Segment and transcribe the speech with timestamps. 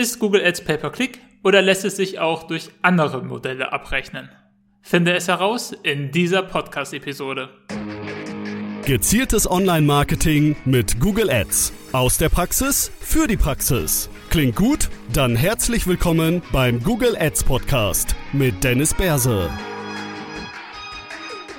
[0.00, 4.28] Ist Google Ads Pay-per-Click oder lässt es sich auch durch andere Modelle abrechnen?
[4.80, 7.48] Finde es heraus in dieser Podcast-Episode.
[8.84, 11.72] Gezieltes Online-Marketing mit Google Ads.
[11.90, 14.08] Aus der Praxis für die Praxis.
[14.30, 14.88] Klingt gut?
[15.12, 19.50] Dann herzlich willkommen beim Google Ads Podcast mit Dennis Berse.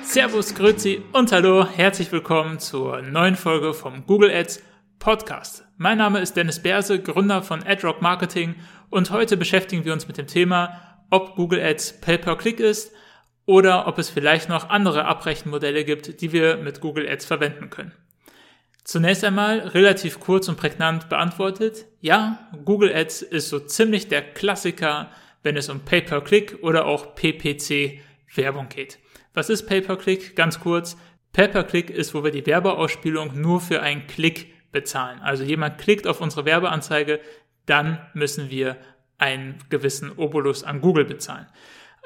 [0.02, 4.62] Servus, Grüezi und Hallo, herzlich willkommen zur neuen Folge vom Google Ads
[4.98, 5.66] Podcast.
[5.82, 8.56] Mein Name ist Dennis Berse, Gründer von AdRock Marketing
[8.90, 10.78] und heute beschäftigen wir uns mit dem Thema,
[11.08, 12.92] ob Google Ads Pay-per-Click ist
[13.46, 17.92] oder ob es vielleicht noch andere Abrechenmodelle gibt, die wir mit Google Ads verwenden können.
[18.84, 25.10] Zunächst einmal relativ kurz und prägnant beantwortet, ja, Google Ads ist so ziemlich der Klassiker,
[25.42, 28.00] wenn es um Pay-per-Click oder auch PPC
[28.34, 28.98] Werbung geht.
[29.32, 30.36] Was ist Pay-per-Click?
[30.36, 30.98] Ganz kurz.
[31.32, 35.20] Pay-per-Click ist, wo wir die Werbeausspielung nur für einen Klick bezahlen.
[35.20, 37.20] Also jemand klickt auf unsere Werbeanzeige,
[37.66, 38.76] dann müssen wir
[39.18, 41.46] einen gewissen Obolus an Google bezahlen.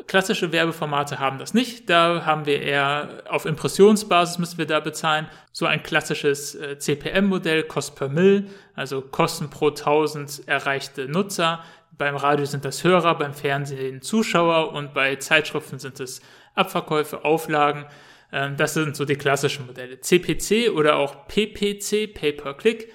[0.08, 1.88] Klassische Werbeformate haben das nicht.
[1.88, 5.28] Da haben wir eher auf Impressionsbasis müssen wir da bezahlen.
[5.52, 11.62] So ein klassisches äh, CPM-Modell, Cost per Mill, also Kosten pro 1000 erreichte Nutzer.
[11.96, 16.20] Beim Radio sind das Hörer, beim Fernsehen Zuschauer und bei Zeitschriften sind es
[16.56, 17.86] Abverkäufe, Auflagen.
[18.34, 20.00] Ähm, das sind so die klassischen Modelle.
[20.00, 22.92] CPC oder auch PPC, Pay-per-Click,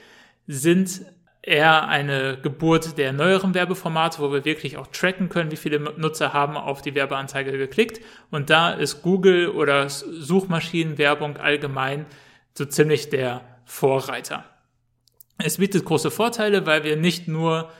[0.47, 1.01] sind
[1.41, 6.33] eher eine Geburt der neueren Werbeformate, wo wir wirklich auch tracken können, wie viele Nutzer
[6.33, 8.01] haben auf die Werbeanzeige geklickt.
[8.29, 12.05] Und da ist Google oder Suchmaschinenwerbung allgemein
[12.53, 14.43] so ziemlich der Vorreiter.
[15.37, 17.71] Es bietet große Vorteile, weil wir nicht nur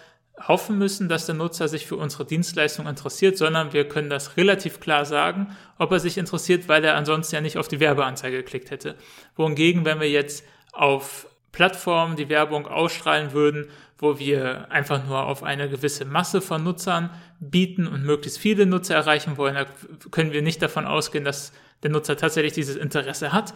[0.47, 4.79] hoffen müssen, dass der Nutzer sich für unsere Dienstleistung interessiert, sondern wir können das relativ
[4.79, 8.71] klar sagen, ob er sich interessiert, weil er ansonsten ja nicht auf die Werbeanzeige geklickt
[8.71, 8.95] hätte.
[9.35, 13.67] Wohingegen, wenn wir jetzt auf Plattformen die Werbung ausstrahlen würden,
[13.97, 18.95] wo wir einfach nur auf eine gewisse Masse von Nutzern bieten und möglichst viele Nutzer
[18.95, 19.65] erreichen wollen, da
[20.11, 21.51] können wir nicht davon ausgehen, dass
[21.83, 23.53] der Nutzer tatsächlich dieses Interesse hat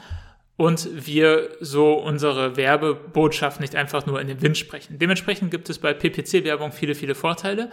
[0.56, 5.00] und wir so unsere Werbebotschaft nicht einfach nur in den Wind sprechen.
[5.00, 7.72] Dementsprechend gibt es bei PPC-Werbung viele, viele Vorteile,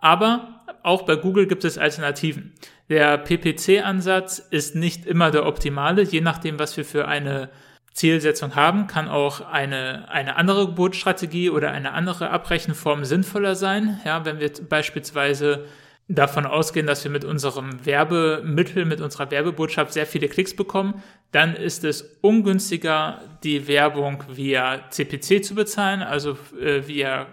[0.00, 2.54] aber auch bei Google gibt es Alternativen.
[2.88, 7.50] Der PPC-Ansatz ist nicht immer der optimale, je nachdem, was wir für eine
[7.92, 14.00] Zielsetzung haben, kann auch eine, eine andere Geburtsstrategie oder eine andere Abrechenform sinnvoller sein.
[14.04, 15.66] Ja, wenn wir beispielsweise
[16.08, 21.54] davon ausgehen, dass wir mit unserem Werbemittel, mit unserer Werbebotschaft sehr viele Klicks bekommen, dann
[21.54, 27.26] ist es ungünstiger, die Werbung via CPC zu bezahlen, also äh, via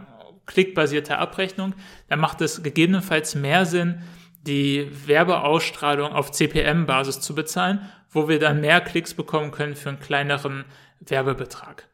[0.46, 1.74] klickbasierte Abrechnung.
[2.07, 4.02] Dann macht es gegebenenfalls mehr Sinn,
[4.47, 10.00] die Werbeausstrahlung auf CPM-Basis zu bezahlen, wo wir dann mehr Klicks bekommen können für einen
[10.00, 10.66] kleineren
[11.01, 11.88] Werbebetrag.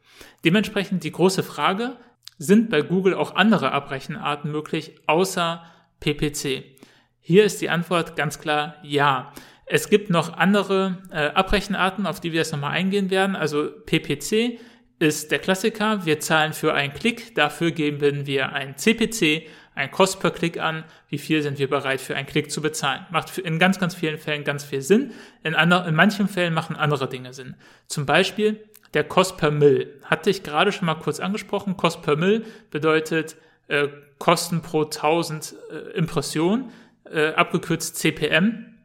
[0.44, 1.98] Dementsprechend die große Frage,
[2.38, 5.64] sind bei Google auch andere Abrechenarten möglich, außer
[6.06, 6.64] PPC?
[7.20, 9.34] Hier ist die Antwort ganz klar ja.
[9.66, 13.36] Es gibt noch andere äh, Abrechenarten, auf die wir jetzt nochmal eingehen werden.
[13.36, 14.60] Also PPC
[15.00, 16.06] ist der Klassiker.
[16.06, 17.34] Wir zahlen für einen Klick.
[17.34, 20.84] Dafür geben wir ein CPC, ein Cost per Klick an.
[21.10, 23.08] Wie viel sind wir bereit für einen Klick zu bezahlen?
[23.10, 25.12] Macht in ganz, ganz vielen Fällen ganz viel Sinn.
[25.44, 27.56] In, andre, in manchen Fällen machen andere Dinge Sinn.
[27.88, 30.00] Zum Beispiel der Cost per Mill.
[30.04, 31.76] Hatte ich gerade schon mal kurz angesprochen.
[31.76, 33.36] Cost per Mill bedeutet
[33.68, 33.88] äh,
[34.18, 36.72] Kosten pro 1000 äh, Impressionen
[37.12, 38.78] äh, abgekürzt CPM.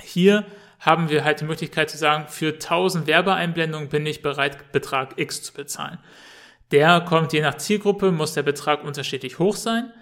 [0.00, 0.44] Hier
[0.80, 5.42] haben wir halt die Möglichkeit zu sagen, für 1000 Werbeeinblendungen bin ich bereit, Betrag X
[5.42, 5.98] zu bezahlen.
[6.70, 9.92] Der kommt je nach Zielgruppe, muss der Betrag unterschiedlich hoch sein.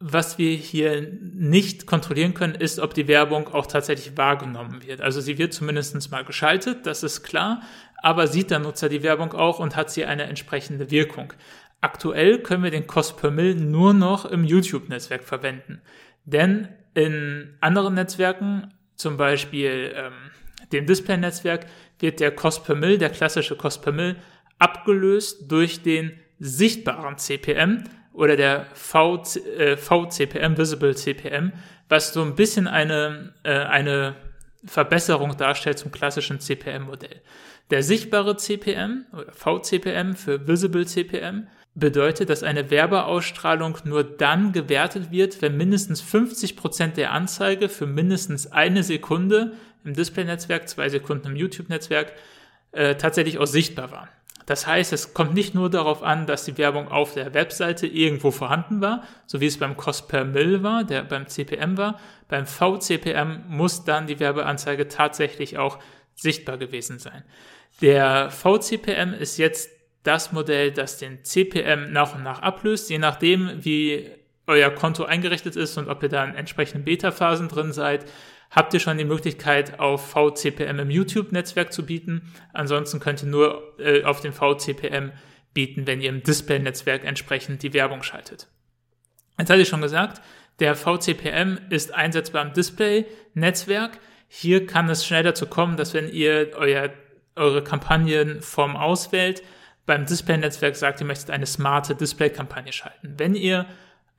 [0.00, 5.00] Was wir hier nicht kontrollieren können, ist, ob die Werbung auch tatsächlich wahrgenommen wird.
[5.00, 7.62] Also sie wird zumindest mal geschaltet, das ist klar,
[7.98, 11.32] aber sieht der Nutzer die Werbung auch und hat sie eine entsprechende Wirkung.
[11.82, 15.82] Aktuell können wir den Cost per Mill nur noch im YouTube-Netzwerk verwenden.
[16.24, 20.12] Denn in anderen Netzwerken, zum Beispiel ähm,
[20.70, 21.66] dem Display-Netzwerk,
[21.98, 24.14] wird der Cost per Mill, der klassische Cost per Mill,
[24.60, 27.82] abgelöst durch den sichtbaren CPM
[28.12, 29.24] oder der v,
[29.56, 31.52] äh, VCPM, Visible CPM,
[31.88, 34.14] was so ein bisschen eine, äh, eine
[34.64, 37.20] Verbesserung darstellt zum klassischen CPM-Modell.
[37.70, 45.10] Der sichtbare CPM oder VCPM für Visible CPM bedeutet, dass eine Werbeausstrahlung nur dann gewertet
[45.10, 49.54] wird, wenn mindestens 50 Prozent der Anzeige für mindestens eine Sekunde
[49.84, 52.12] im Display-Netzwerk, zwei Sekunden im YouTube-Netzwerk
[52.72, 54.08] äh, tatsächlich auch sichtbar war.
[54.46, 58.30] Das heißt, es kommt nicht nur darauf an, dass die Werbung auf der Webseite irgendwo
[58.30, 62.00] vorhanden war, so wie es beim Cost per Mill war, der beim CPM war.
[62.28, 65.78] Beim VCPM muss dann die Werbeanzeige tatsächlich auch
[66.14, 67.24] sichtbar gewesen sein.
[67.80, 69.70] Der VCPM ist jetzt
[70.02, 74.10] das Modell, das den CPM nach und nach ablöst, je nachdem, wie
[74.46, 78.04] euer Konto eingerichtet ist und ob ihr da in entsprechenden Beta-Phasen drin seid,
[78.52, 82.32] habt ihr schon die Möglichkeit, auf VCPM im YouTube-Netzwerk zu bieten.
[82.52, 85.12] Ansonsten könnt ihr nur äh, auf dem VCPM
[85.54, 88.48] bieten, wenn ihr im Display-Netzwerk entsprechend die Werbung schaltet.
[89.38, 90.22] Jetzt hatte ich schon gesagt,
[90.60, 93.98] der VCPM ist einsetzbar im Display-Netzwerk.
[94.28, 96.90] Hier kann es schnell dazu kommen, dass wenn ihr euer,
[97.34, 99.42] eure Kampagnenform auswählt,
[99.86, 103.14] beim Display-Netzwerk sagt, ihr möchtet eine smarte Display-Kampagne schalten.
[103.16, 103.66] Wenn ihr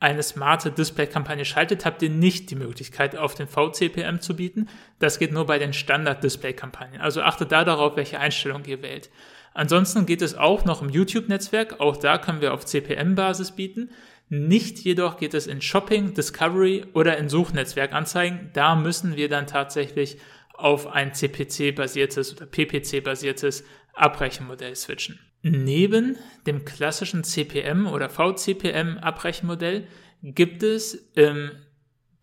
[0.03, 4.67] eine smarte Display-Kampagne schaltet, habt ihr nicht die Möglichkeit, auf den VCPM zu bieten.
[5.00, 7.00] Das geht nur bei den Standard-Display-Kampagnen.
[7.00, 9.09] Also achtet da darauf, welche Einstellung ihr wählt.
[9.53, 11.79] Ansonsten geht es auch noch im YouTube-Netzwerk.
[11.79, 13.91] Auch da können wir auf CPM-Basis bieten.
[14.27, 18.50] Nicht jedoch geht es in Shopping, Discovery oder in Suchnetzwerkanzeigen.
[18.51, 20.17] Da müssen wir dann tatsächlich
[20.53, 23.63] auf ein CPC-basiertes oder PPC-basiertes
[23.94, 25.19] Abbrechenmodell switchen.
[25.41, 26.17] Neben
[26.47, 29.88] dem klassischen CPM oder VCPM-Abbrechenmodell
[30.21, 31.51] gibt es im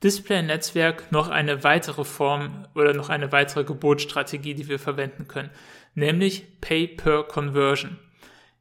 [0.03, 5.51] Display-Netzwerk noch eine weitere Form oder noch eine weitere Gebotsstrategie, die wir verwenden können,
[5.95, 7.99] nämlich Pay per Conversion.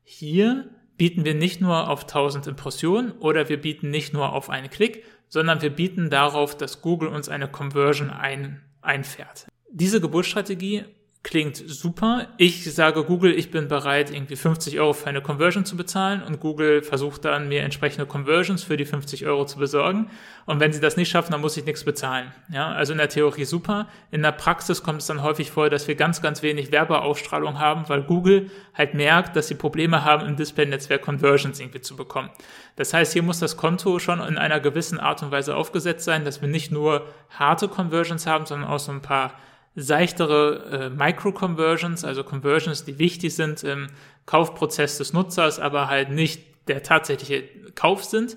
[0.04, 4.69] Hier bieten wir nicht nur auf 1000 Impressionen oder wir bieten nicht nur auf einen
[4.69, 9.48] Klick, sondern wir bieten darauf, dass Google uns eine Conversion ein, einfährt.
[9.71, 10.86] Diese Geburtsstrategie
[11.21, 12.27] klingt super.
[12.38, 16.39] Ich sage Google, ich bin bereit, irgendwie 50 Euro für eine Conversion zu bezahlen und
[16.39, 20.10] Google versucht dann, mir entsprechende Conversions für die 50 Euro zu besorgen.
[20.45, 22.31] Und wenn sie das nicht schaffen, dann muss ich nichts bezahlen.
[22.51, 23.88] Ja, also in der Theorie super.
[24.12, 27.89] In der Praxis kommt es dann häufig vor, dass wir ganz, ganz wenig Werbeausstrahlung haben,
[27.89, 32.30] weil Google halt merkt, dass sie Probleme haben, im Display-Netzwerk Conversions irgendwie zu bekommen.
[32.77, 36.24] Das heißt, hier muss das Konto schon in einer gewissen Art und Weise aufgesetzt sein,
[36.24, 39.33] dass wir nicht nur harte Conversions haben, sondern auch so ein paar
[39.75, 43.88] seichtere äh, Micro-Conversions, also Conversions, die wichtig sind im
[44.25, 47.44] Kaufprozess des Nutzers, aber halt nicht der tatsächliche
[47.75, 48.36] Kauf sind,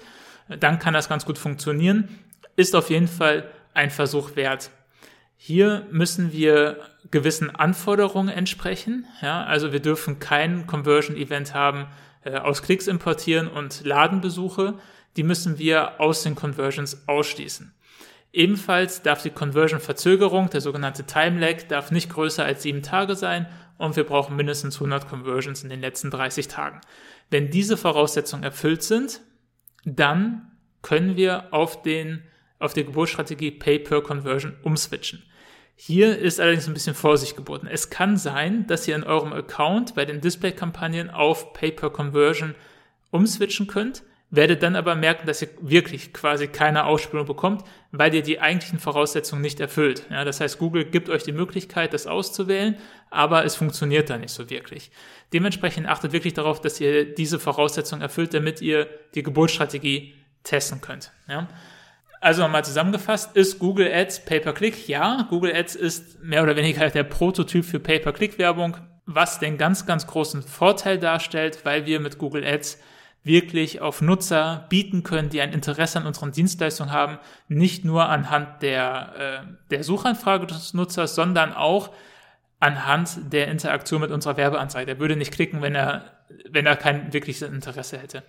[0.48, 2.08] dann kann das ganz gut funktionieren.
[2.56, 4.70] Ist auf jeden Fall ein Versuch wert.
[5.36, 6.78] Hier müssen wir
[7.10, 9.06] gewissen Anforderungen entsprechen.
[9.20, 11.86] Ja, also wir dürfen kein Conversion-Event haben,
[12.24, 14.74] äh, aus Klicks importieren und Ladenbesuche.
[15.16, 17.74] Die müssen wir aus den Conversions ausschließen.
[18.32, 23.46] Ebenfalls darf die Conversion-Verzögerung, der sogenannte Time-Lag, darf nicht größer als sieben Tage sein
[23.76, 26.80] und wir brauchen mindestens 100 Conversions in den letzten 30 Tagen.
[27.28, 29.20] Wenn diese Voraussetzungen erfüllt sind,
[29.84, 30.50] dann
[30.80, 32.22] können wir auf, den,
[32.58, 35.22] auf die Geburtsstrategie Pay per Conversion umswitchen.
[35.76, 37.66] Hier ist allerdings ein bisschen Vorsicht geboten.
[37.66, 42.54] Es kann sein, dass ihr in eurem Account bei den Display-Kampagnen auf Pay per Conversion
[43.10, 48.22] umswitchen könnt werdet dann aber merken, dass ihr wirklich quasi keine Ausspielung bekommt, weil ihr
[48.22, 50.06] die eigentlichen Voraussetzungen nicht erfüllt.
[50.10, 52.76] Ja, das heißt, Google gibt euch die Möglichkeit, das auszuwählen,
[53.10, 54.90] aber es funktioniert da nicht so wirklich.
[55.34, 60.14] Dementsprechend achtet wirklich darauf, dass ihr diese Voraussetzungen erfüllt, damit ihr die Geburtsstrategie
[60.44, 61.12] testen könnt.
[61.28, 61.46] Ja.
[62.22, 64.88] Also nochmal zusammengefasst, ist Google Ads Pay-per-Click?
[64.88, 70.06] Ja, Google Ads ist mehr oder weniger der Prototyp für Pay-per-Click-Werbung, was den ganz, ganz
[70.06, 72.80] großen Vorteil darstellt, weil wir mit Google Ads
[73.24, 78.62] wirklich auf Nutzer bieten können, die ein Interesse an unseren Dienstleistungen haben, nicht nur anhand
[78.62, 81.90] der, äh, der Suchanfrage des Nutzers, sondern auch
[82.62, 84.92] anhand der Interaktion mit unserer Werbeanzeige.
[84.92, 86.04] Er würde nicht klicken, wenn er,
[86.48, 88.22] wenn er kein wirkliches Interesse hätte.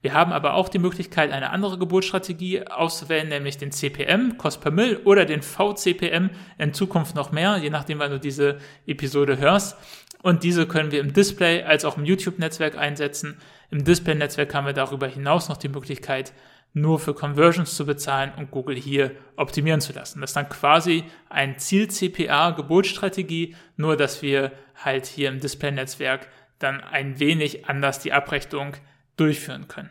[0.00, 4.70] Wir haben aber auch die Möglichkeit, eine andere Geburtsstrategie auszuwählen, nämlich den CPM, Cost per
[4.70, 9.76] Mill, oder den VCPM, in Zukunft noch mehr, je nachdem, wann du diese Episode hörst.
[10.22, 13.36] Und diese können wir im Display als auch im YouTube-Netzwerk einsetzen.
[13.70, 16.32] Im Display-Netzwerk haben wir darüber hinaus noch die Möglichkeit,
[16.74, 20.20] nur für Conversions zu bezahlen und Google hier optimieren zu lassen.
[20.20, 24.52] Das ist dann quasi ein Ziel-CPA-Geburtsstrategie, nur dass wir
[24.84, 26.28] halt hier im Display-Netzwerk
[26.58, 28.74] dann ein wenig anders die Abrechnung
[29.16, 29.90] durchführen können.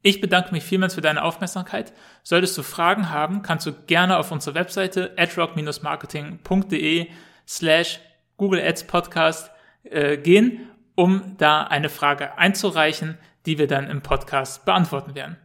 [0.00, 1.92] Ich bedanke mich vielmals für deine Aufmerksamkeit.
[2.22, 7.08] Solltest du Fragen haben, kannst du gerne auf unsere Webseite adrock-marketing.de
[7.48, 8.00] slash
[8.36, 9.50] Google Ads Podcast
[9.82, 15.36] äh, gehen, um da eine Frage einzureichen, die wir dann im Podcast beantworten werden.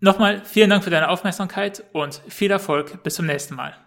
[0.00, 3.02] Nochmal vielen Dank für deine Aufmerksamkeit und viel Erfolg.
[3.02, 3.83] Bis zum nächsten Mal.